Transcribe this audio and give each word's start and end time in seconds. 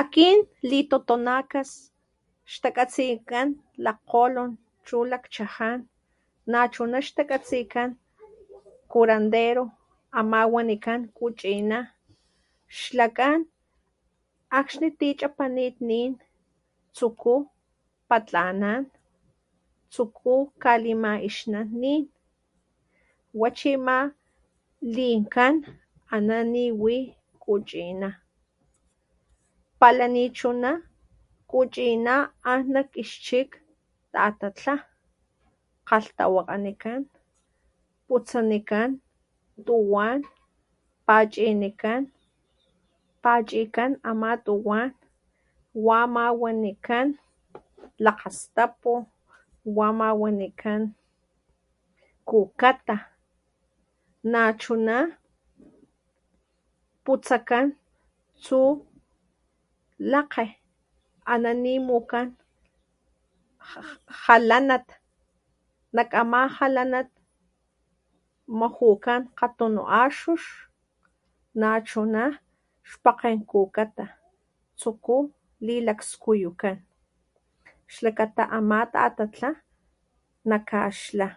Akin 0.00 0.36
li 0.70 0.80
totonacas 0.90 1.70
xtakatsinkan 2.52 3.48
lajkgolon 3.84 4.50
chu 4.86 4.96
lakchajan 5.12 5.78
nachuna 6.52 6.98
xtakatsikan 7.06 7.90
curandero 8.90 9.64
ama 10.18 10.40
wanikan 10.54 11.00
kuchina 11.16 11.78
xlakan 12.78 13.38
akxni 14.58 14.88
ti 14.98 15.08
chapanit 15.20 15.76
nin 15.88 16.10
tsuku 16.94 17.34
patlanan, 18.08 18.82
tsuku 19.92 20.34
kalimaixnan 20.62 21.66
nin, 21.82 22.02
wa 23.40 23.48
chima 23.58 23.98
linkan 24.96 25.54
ana 26.14 26.36
niwi 26.54 26.96
kuchina 27.44 28.08
pala 29.80 30.06
ni 30.14 30.24
chuna, 30.38 30.70
kuchina 31.50 32.14
an 32.50 32.60
nak 32.72 32.88
ix 33.02 33.08
chik 33.26 33.48
tatatla 34.14 34.74
kgalhtawakganikan 35.86 37.00
putsanikan 38.06 38.90
tuwan 39.66 40.18
pachinikan 41.06 42.02
pachikan 43.24 43.92
ama 44.10 44.30
tuwan 44.46 44.88
wama 45.86 46.24
wanikan 46.42 47.08
lakgastapu 48.04 48.92
wama 49.76 50.08
wanikan 50.20 50.82
kukata 52.28 52.96
nachuna 54.32 54.96
putsakan 57.04 57.66
tsu 58.42 58.60
lakge 60.12 60.44
ana 61.32 61.50
nimukan 61.64 62.26
ja 63.68 63.82
jalanat 64.24 64.86
nak 65.96 66.10
ama 66.20 66.40
jalanat 66.56 67.08
mujukan 68.58 69.22
kgatunu 69.38 69.82
axux 70.02 70.42
nachuma 71.60 72.22
xpakgen 72.88 73.38
kukata 73.50 74.04
tsuku 74.78 75.16
lilakskuyukan 75.66 76.76
xlakata 77.94 78.42
ama 78.58 78.78
tatatla 78.94 79.48
nakaxtla. 80.48 81.28